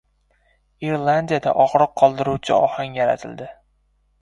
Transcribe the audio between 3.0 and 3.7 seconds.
yaratildi